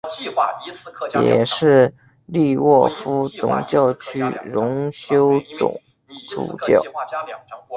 [1.23, 1.93] 也是
[2.25, 5.79] 利沃夫总教区荣休总
[6.31, 6.81] 主教。